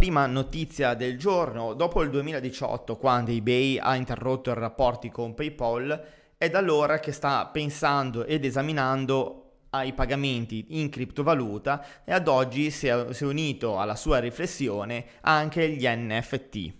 Prima 0.00 0.24
notizia 0.24 0.94
del 0.94 1.18
giorno, 1.18 1.74
dopo 1.74 2.00
il 2.00 2.08
2018, 2.08 2.96
quando 2.96 3.32
eBay 3.32 3.76
ha 3.76 3.96
interrotto 3.96 4.50
i 4.50 4.54
rapporti 4.54 5.10
con 5.10 5.34
PayPal, 5.34 6.02
è 6.38 6.48
da 6.48 6.58
allora 6.58 6.98
che 7.00 7.12
sta 7.12 7.44
pensando 7.48 8.24
ed 8.24 8.46
esaminando 8.46 9.66
ai 9.68 9.92
pagamenti 9.92 10.64
in 10.70 10.88
criptovaluta 10.88 11.84
e 12.02 12.14
ad 12.14 12.28
oggi 12.28 12.70
si 12.70 12.86
è, 12.86 13.12
si 13.12 13.24
è 13.24 13.26
unito 13.26 13.78
alla 13.78 13.94
sua 13.94 14.20
riflessione 14.20 15.04
anche 15.20 15.68
gli 15.68 15.86
NFT. 15.86 16.72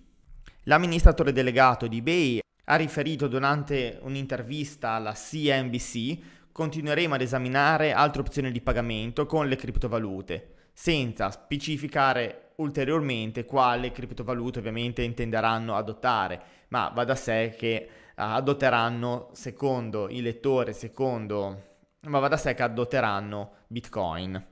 L'amministratore 0.62 1.34
delegato 1.34 1.88
di 1.88 1.98
eBay 1.98 2.40
ha 2.64 2.76
riferito 2.76 3.28
durante 3.28 3.98
un'intervista 4.00 4.92
alla 4.92 5.12
CNBC 5.12 6.18
continueremo 6.52 7.16
ad 7.16 7.20
esaminare 7.20 7.92
altre 7.92 8.22
opzioni 8.22 8.50
di 8.50 8.62
pagamento 8.62 9.26
con 9.26 9.46
le 9.46 9.56
criptovalute, 9.56 10.54
senza 10.80 11.30
specificare 11.30 12.52
ulteriormente 12.56 13.44
quale 13.44 13.92
criptovalute 13.92 14.60
ovviamente 14.60 15.02
intenderanno 15.02 15.76
adottare, 15.76 16.40
ma 16.68 16.90
va 16.94 17.04
da 17.04 17.14
sé 17.14 17.54
che 17.54 17.86
adotteranno 18.14 19.28
secondo 19.32 20.08
il 20.08 20.22
lettore, 20.22 20.72
secondo 20.72 21.64
ma 22.04 22.18
va 22.18 22.28
da 22.28 22.38
sé 22.38 22.54
che 22.54 22.62
adotteranno 22.62 23.56
Bitcoin. 23.66 24.42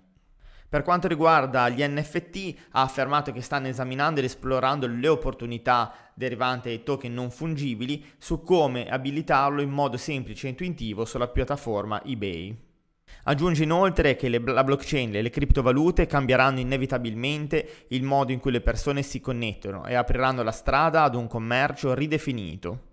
Per 0.69 0.83
quanto 0.83 1.09
riguarda 1.09 1.71
gli 1.71 1.83
NFT, 1.83 2.55
ha 2.73 2.83
affermato 2.83 3.33
che 3.33 3.41
stanno 3.41 3.69
esaminando 3.69 4.21
ed 4.21 4.27
esplorando 4.27 4.87
le 4.87 5.09
opportunità 5.09 5.95
derivanti 6.13 6.69
dai 6.69 6.83
token 6.83 7.15
non 7.15 7.31
fungibili 7.31 8.05
su 8.19 8.43
come 8.43 8.87
abilitarlo 8.91 9.63
in 9.63 9.71
modo 9.71 9.97
semplice 9.97 10.47
e 10.47 10.51
intuitivo 10.51 11.07
sulla 11.07 11.29
piattaforma 11.29 12.05
eBay. 12.05 12.68
Aggiunge 13.29 13.63
inoltre 13.63 14.17
che 14.17 14.31
le, 14.31 14.39
la 14.39 14.65
blockchain 14.65 15.15
e 15.15 15.21
le 15.21 15.29
criptovalute 15.29 16.07
cambieranno 16.07 16.61
inevitabilmente 16.61 17.85
il 17.89 18.03
modo 18.03 18.33
in 18.33 18.41
cui 18.41 18.51
le 18.51 18.63
persone 18.63 19.03
si 19.03 19.21
connettono 19.21 19.85
e 19.85 19.95
apriranno 19.95 20.43
la 20.43 20.51
strada 20.51 21.03
ad 21.03 21.15
un 21.15 21.27
commercio 21.27 21.93
ridefinito. 21.93 22.88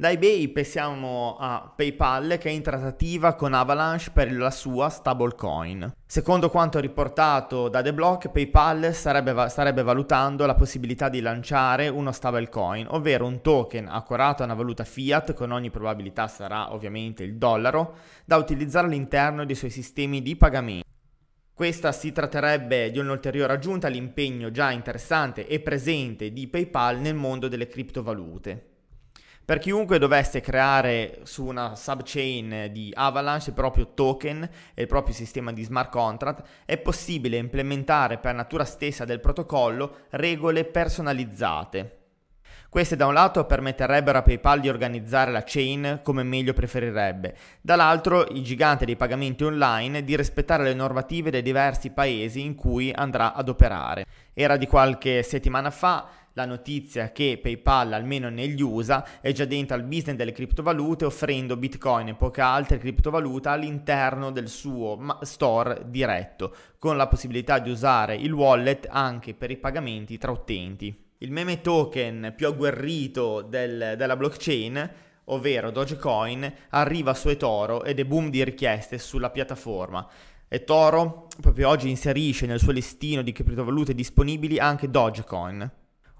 Da 0.00 0.12
eBay 0.12 0.46
passiamo 0.46 1.36
a 1.40 1.72
PayPal 1.74 2.38
che 2.38 2.50
è 2.50 2.52
in 2.52 2.62
trattativa 2.62 3.34
con 3.34 3.52
Avalanche 3.52 4.12
per 4.12 4.32
la 4.32 4.52
sua 4.52 4.90
stablecoin. 4.90 5.92
Secondo 6.06 6.50
quanto 6.50 6.78
riportato 6.78 7.68
da 7.68 7.82
The 7.82 7.92
Block, 7.92 8.28
PayPal 8.28 8.94
sarebbe, 8.94 9.48
starebbe 9.48 9.82
valutando 9.82 10.46
la 10.46 10.54
possibilità 10.54 11.08
di 11.08 11.20
lanciare 11.20 11.88
uno 11.88 12.12
stablecoin, 12.12 12.86
ovvero 12.90 13.26
un 13.26 13.40
token 13.40 13.88
accorato 13.88 14.42
a 14.42 14.44
una 14.44 14.54
valuta 14.54 14.84
fiat, 14.84 15.32
con 15.32 15.50
ogni 15.50 15.70
probabilità 15.70 16.28
sarà 16.28 16.72
ovviamente 16.72 17.24
il 17.24 17.34
dollaro, 17.34 17.96
da 18.24 18.36
utilizzare 18.36 18.86
all'interno 18.86 19.44
dei 19.44 19.56
suoi 19.56 19.70
sistemi 19.70 20.22
di 20.22 20.36
pagamento. 20.36 20.86
Questa 21.52 21.90
si 21.90 22.12
tratterebbe 22.12 22.92
di 22.92 23.00
un'ulteriore 23.00 23.54
aggiunta 23.54 23.88
all'impegno 23.88 24.52
già 24.52 24.70
interessante 24.70 25.48
e 25.48 25.58
presente 25.58 26.32
di 26.32 26.46
PayPal 26.46 27.00
nel 27.00 27.16
mondo 27.16 27.48
delle 27.48 27.66
criptovalute. 27.66 28.77
Per 29.48 29.56
chiunque 29.60 29.98
dovesse 29.98 30.42
creare 30.42 31.20
su 31.22 31.46
una 31.46 31.74
subchain 31.74 32.68
di 32.70 32.92
Avalanche 32.94 33.48
il 33.48 33.54
proprio 33.54 33.94
token 33.94 34.46
e 34.74 34.82
il 34.82 34.86
proprio 34.86 35.14
sistema 35.14 35.54
di 35.54 35.62
smart 35.62 35.90
contract, 35.90 36.46
è 36.66 36.76
possibile 36.76 37.38
implementare 37.38 38.18
per 38.18 38.34
natura 38.34 38.66
stessa 38.66 39.06
del 39.06 39.20
protocollo 39.20 40.00
regole 40.10 40.66
personalizzate. 40.66 41.96
Queste 42.68 42.96
da 42.96 43.06
un 43.06 43.14
lato 43.14 43.46
permetterebbero 43.46 44.18
a 44.18 44.22
PayPal 44.22 44.60
di 44.60 44.68
organizzare 44.68 45.30
la 45.30 45.42
chain 45.42 46.00
come 46.02 46.22
meglio 46.22 46.52
preferirebbe, 46.52 47.34
dall'altro 47.62 48.26
il 48.26 48.42
gigante 48.42 48.84
dei 48.84 48.96
pagamenti 48.96 49.44
online 49.44 50.04
di 50.04 50.14
rispettare 50.14 50.64
le 50.64 50.74
normative 50.74 51.30
dei 51.30 51.40
diversi 51.40 51.88
paesi 51.88 52.42
in 52.42 52.54
cui 52.54 52.92
andrà 52.94 53.32
ad 53.32 53.48
operare. 53.48 54.04
Era 54.34 54.58
di 54.58 54.66
qualche 54.66 55.22
settimana 55.22 55.70
fa 55.70 56.06
la 56.38 56.44
notizia 56.44 57.10
che 57.10 57.40
PayPal, 57.42 57.92
almeno 57.92 58.28
negli 58.28 58.62
USA, 58.62 59.04
è 59.20 59.32
già 59.32 59.44
dentro 59.44 59.74
al 59.74 59.82
business 59.82 60.14
delle 60.14 60.30
criptovalute 60.30 61.04
offrendo 61.04 61.56
Bitcoin 61.56 62.08
e 62.08 62.14
poche 62.14 62.40
altre 62.40 62.78
criptovalute 62.78 63.48
all'interno 63.48 64.30
del 64.30 64.48
suo 64.48 65.18
store 65.22 65.82
diretto, 65.86 66.54
con 66.78 66.96
la 66.96 67.08
possibilità 67.08 67.58
di 67.58 67.70
usare 67.70 68.14
il 68.14 68.32
wallet 68.32 68.86
anche 68.88 69.34
per 69.34 69.50
i 69.50 69.56
pagamenti 69.56 70.16
tra 70.16 70.30
utenti. 70.30 71.06
Il 71.18 71.32
meme 71.32 71.60
token 71.60 72.32
più 72.36 72.46
agguerrito 72.46 73.42
del, 73.42 73.94
della 73.96 74.16
blockchain 74.16 74.90
ovvero 75.30 75.70
Dogecoin, 75.70 76.50
arriva 76.70 77.12
su 77.12 77.28
eToro 77.28 77.82
ed 77.84 77.98
è 77.98 78.04
boom 78.06 78.30
di 78.30 78.42
richieste 78.42 78.96
sulla 78.96 79.28
piattaforma. 79.28 80.08
eToro 80.48 81.26
proprio 81.42 81.68
oggi 81.68 81.90
inserisce 81.90 82.46
nel 82.46 82.60
suo 82.60 82.72
listino 82.72 83.20
di 83.20 83.32
criptovalute 83.32 83.92
disponibili 83.92 84.58
anche 84.58 84.88
Dogecoin. 84.88 85.70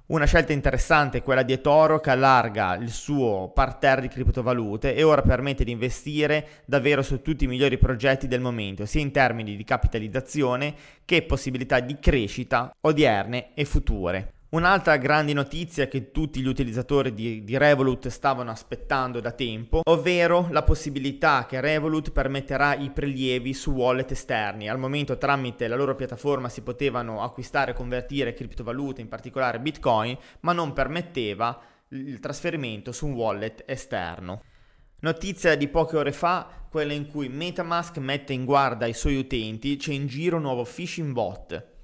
Una 0.09 0.25
scelta 0.25 0.55
interessante 0.55 1.19
è 1.19 1.23
quella 1.23 1.43
di 1.43 1.53
eToro 1.53 2.01
che 2.01 2.09
allarga 2.09 2.77
il 2.77 2.89
suo 2.89 3.51
parterre 3.55 4.01
di 4.01 4.09
criptovalute 4.09 4.95
e 4.95 5.03
ora 5.03 5.21
permette 5.21 5.65
di 5.65 5.71
investire 5.71 6.63
davvero 6.65 7.03
su 7.03 7.21
tutti 7.21 7.45
i 7.45 7.47
migliori 7.47 7.77
progetti 7.77 8.27
del 8.27 8.41
momento, 8.41 8.87
sia 8.87 9.03
in 9.03 9.11
termini 9.11 9.55
di 9.55 9.65
capitalizzazione 9.65 10.75
che 11.05 11.25
possibilità 11.25 11.81
di 11.81 11.99
crescita 11.99 12.75
odierne 12.81 13.53
e 13.53 13.67
future. 13.67 14.38
Un'altra 14.51 14.97
grande 14.97 15.35
notizia 15.35 15.89
che 15.89 16.11
tutti 16.11 16.41
gli 16.41 16.47
utilizzatori 16.47 17.13
di, 17.13 17.45
di, 17.45 17.59
Revolut 17.59 18.09
stavano 18.09 18.51
aspettando 18.51 19.21
da 19.21 19.33
tempo, 19.33 19.83
ovvero 19.85 20.49
la 20.51 20.63
possibilità 20.63 21.45
che 21.45 21.61
Revolut 21.61 22.13
permetterà 22.13 22.75
i 22.75 22.89
prelievi 22.89 23.53
su 23.53 23.73
wallet 23.73 24.11
esterni. 24.11 24.71
Al 24.71 24.79
momento 24.79 25.19
tramite 25.19 25.69
la 25.69 25.77
loro 25.77 25.95
piattaforma 25.95 26.49
si 26.49 26.63
potevano 26.63 27.23
acquistare 27.23 27.73
e 27.73 27.75
convertire 27.75 28.33
criptovalute, 28.33 29.03
in 29.03 29.09
particolare 29.09 29.61
Bitcoin, 29.61 30.17
ma 30.41 30.55
non 30.55 30.73
permetteva 30.73 31.61
il 31.89 32.19
trasferimento 32.19 32.91
su 32.91 33.07
un 33.07 33.13
wallet 33.13 33.65
esterno. 33.67 34.41
Notizia 35.01 35.57
di 35.57 35.69
poche 35.69 35.99
ore 35.99 36.13
fa, 36.13 36.49
quella 36.71 36.95
in 36.95 37.07
cui 37.07 37.29
Metamask 37.29 37.99
mette 37.99 38.33
in 38.33 38.47
guardia 38.47 38.87
i 38.87 38.95
suoi 38.95 39.17
utenti, 39.17 39.77
c'è 39.77 39.93
in 39.93 40.07
giro 40.07 40.37
un 40.37 40.43
nuovo 40.45 40.65
phishing 40.65 41.13
bot. 41.13 41.77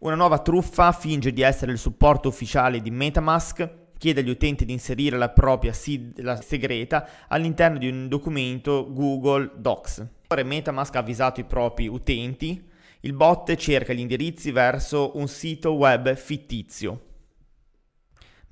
Una 0.00 0.14
nuova 0.14 0.38
truffa 0.38 0.92
finge 0.92 1.30
di 1.30 1.42
essere 1.42 1.72
il 1.72 1.78
supporto 1.78 2.28
ufficiale 2.28 2.80
di 2.80 2.90
Metamask, 2.90 3.68
chiede 3.98 4.20
agli 4.20 4.30
utenti 4.30 4.64
di 4.64 4.72
inserire 4.72 5.18
la 5.18 5.28
propria 5.28 5.74
SID 5.74 6.38
segreta 6.38 7.06
all'interno 7.28 7.76
di 7.76 7.86
un 7.86 8.08
documento 8.08 8.90
Google 8.90 9.50
Docs. 9.56 10.06
Ora 10.28 10.42
Metamask 10.42 10.96
ha 10.96 11.00
avvisato 11.00 11.40
i 11.40 11.44
propri 11.44 11.86
utenti, 11.86 12.66
il 13.00 13.12
bot 13.12 13.54
cerca 13.56 13.92
gli 13.92 13.98
indirizzi 13.98 14.52
verso 14.52 15.18
un 15.18 15.28
sito 15.28 15.72
web 15.72 16.14
fittizio. 16.14 17.08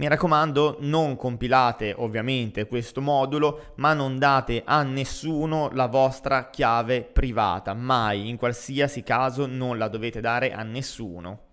Mi 0.00 0.06
raccomando, 0.06 0.76
non 0.78 1.16
compilate 1.16 1.92
ovviamente 1.96 2.68
questo 2.68 3.00
modulo, 3.00 3.72
ma 3.78 3.94
non 3.94 4.16
date 4.16 4.62
a 4.64 4.84
nessuno 4.84 5.70
la 5.72 5.86
vostra 5.86 6.50
chiave 6.50 7.02
privata, 7.02 7.74
mai, 7.74 8.28
in 8.28 8.36
qualsiasi 8.36 9.02
caso 9.02 9.46
non 9.46 9.76
la 9.76 9.88
dovete 9.88 10.20
dare 10.20 10.52
a 10.52 10.62
nessuno. 10.62 11.46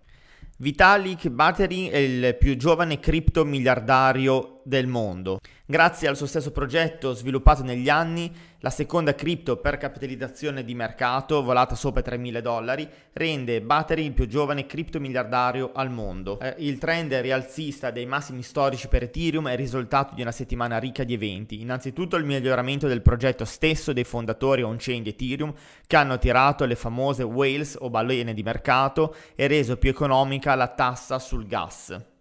Vitalik 0.58 1.28
Buterin 1.28 1.90
è 1.90 1.96
il 1.96 2.36
più 2.36 2.56
giovane 2.56 3.00
cripto 3.00 3.44
miliardario 3.44 4.55
del 4.66 4.88
mondo. 4.88 5.38
Grazie 5.64 6.08
al 6.08 6.16
suo 6.16 6.26
stesso 6.26 6.50
progetto 6.50 7.14
sviluppato 7.14 7.62
negli 7.62 7.88
anni, 7.88 8.32
la 8.60 8.70
seconda 8.70 9.14
cripto 9.14 9.56
per 9.58 9.76
capitalizzazione 9.76 10.64
di 10.64 10.74
mercato, 10.74 11.42
volata 11.42 11.76
sopra 11.76 12.00
i 12.00 12.18
3.000 12.18 12.40
dollari, 12.40 12.88
rende 13.12 13.60
Battery 13.62 14.04
il 14.04 14.12
più 14.12 14.26
giovane 14.26 14.66
cripto 14.66 14.98
miliardario 14.98 15.70
al 15.72 15.90
mondo. 15.90 16.40
Eh, 16.40 16.54
il 16.58 16.78
trend 16.78 17.12
rialzista 17.14 17.90
dei 17.90 18.06
massimi 18.06 18.42
storici 18.42 18.88
per 18.88 19.04
Ethereum 19.04 19.48
è 19.48 19.52
il 19.52 19.58
risultato 19.58 20.14
di 20.14 20.22
una 20.22 20.32
settimana 20.32 20.78
ricca 20.78 21.04
di 21.04 21.14
eventi. 21.14 21.60
Innanzitutto 21.60 22.16
il 22.16 22.24
miglioramento 22.24 22.88
del 22.88 23.02
progetto 23.02 23.44
stesso 23.44 23.92
dei 23.92 24.04
fondatori 24.04 24.62
on-chain 24.62 25.02
di 25.02 25.10
Ethereum, 25.10 25.54
che 25.86 25.96
hanno 25.96 26.18
tirato 26.18 26.64
le 26.64 26.74
famose 26.74 27.22
whales 27.22 27.76
o 27.78 27.88
balene 27.88 28.34
di 28.34 28.42
mercato 28.42 29.14
e 29.36 29.46
reso 29.46 29.76
più 29.76 29.90
economica 29.90 30.56
la 30.56 30.68
tassa 30.68 31.18
sul 31.20 31.46
gas 31.46 32.14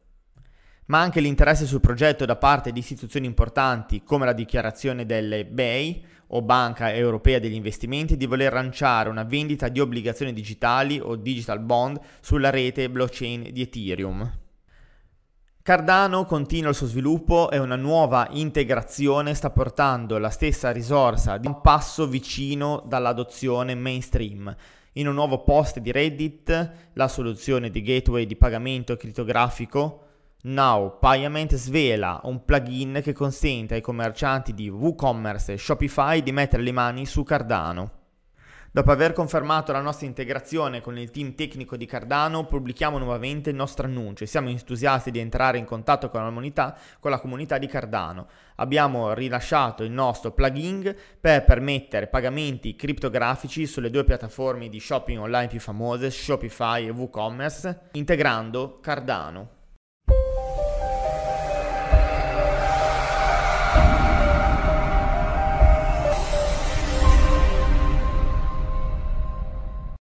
ma 0.88 1.00
anche 1.02 1.20
l'interesse 1.20 1.66
sul 1.66 1.80
progetto 1.80 2.26
da 2.26 2.36
parte 2.36 2.72
di 2.72 2.80
istituzioni 2.80 3.26
importanti 3.26 4.04
come 4.04 4.26
la 4.26 4.34
dichiarazione 4.34 5.06
delle 5.06 5.46
BEI 5.46 6.06
o 6.28 6.42
Banca 6.42 6.94
Europea 6.94 7.40
degli 7.40 7.54
Investimenti 7.54 8.18
di 8.18 8.26
voler 8.26 8.54
lanciare 8.54 9.10
una 9.10 9.24
vendita 9.24 9.68
di 9.68 9.80
obbligazioni 9.80 10.34
digitali 10.34 11.00
o 11.00 11.16
digital 11.16 11.60
bond 11.60 12.00
sulla 12.20 12.50
rete 12.50 12.90
blockchain 12.90 13.50
di 13.52 13.62
Ethereum. 13.62 14.40
Cardano 15.62 16.26
continua 16.26 16.70
il 16.70 16.76
suo 16.76 16.86
sviluppo 16.86 17.50
e 17.50 17.58
una 17.58 17.76
nuova 17.76 18.28
integrazione 18.32 19.34
sta 19.34 19.50
portando 19.50 20.20
la 20.20 20.30
stessa 20.30 20.70
risorsa 20.70 21.38
di 21.38 21.48
un 21.48 21.60
passo 21.62 22.06
vicino 22.06 22.84
dall'adozione 22.86 23.74
mainstream. 23.74 24.56
In 24.94 25.08
un 25.08 25.16
nuovo 25.16 25.42
post 25.42 25.80
di 25.80 25.92
Reddit, 25.92 26.72
la 26.94 27.08
soluzione 27.08 27.72
di 27.72 27.82
gateway 27.82 28.28
di 28.28 28.36
pagamento 28.36 28.96
criptografico 28.96 30.02
Now 30.48 31.00
Payment 31.00 31.56
svela 31.56 32.20
un 32.26 32.46
plugin 32.46 33.00
che 33.02 33.14
consente 33.14 33.74
ai 33.74 33.82
commercianti 33.82 34.54
di 34.54 34.70
WooCommerce 34.70 35.54
e 35.54 35.58
Shopify 35.58 36.22
di 36.22 36.32
mettere 36.32 36.62
le 36.62 36.72
mani 36.72 37.08
su 37.08 37.24
Cardano. 37.24 37.92
Dopo 38.72 38.92
aver 38.92 39.14
confermato 39.14 39.72
la 39.72 39.82
nostra 39.82 40.06
integrazione 40.06 40.82
con 40.82 41.00
il 41.00 41.10
team 41.10 41.34
tecnico 41.34 41.76
di 41.76 41.88
Cardano, 41.88 42.46
pubblichiamo 42.46 43.00
nuovamente 43.00 43.50
il 43.50 43.56
nostro 43.56 43.88
annuncio 43.88 44.24
e 44.24 44.28
siamo 44.28 44.50
entusiasti 44.50 45.10
di 45.10 45.18
entrare 45.18 45.58
in 45.58 45.66
contatto 45.66 46.12
con 46.12 46.20
la 46.20 46.28
comunità, 46.28 46.78
con 47.00 47.10
la 47.10 47.20
comunità 47.20 47.58
di 47.58 47.66
Cardano. 47.66 48.28
Abbiamo 48.58 49.14
rilasciato 49.14 49.82
il 49.82 49.90
nostro 49.90 50.32
plugin 50.32 50.96
per 51.20 51.44
permettere 51.44 52.06
pagamenti 52.06 52.76
criptografici 52.76 53.66
sulle 53.66 53.90
due 53.90 54.04
piattaforme 54.04 54.70
di 54.70 54.80
shopping 54.80 55.22
online 55.22 55.48
più 55.48 55.60
famose, 55.60 56.12
Shopify 56.12 56.86
e 56.86 56.92
WooCommerce, 56.92 57.90
integrando 57.94 58.78
Cardano. 58.80 59.64